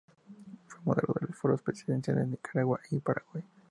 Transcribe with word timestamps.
Fue 0.65 0.79
moderador 0.83 1.27
de 1.27 1.33
Foros 1.35 1.61
Presidenciales 1.61 2.23
en 2.23 2.31
Nicaragua 2.31 2.79
y 2.89 2.99
Paraguay. 2.99 3.43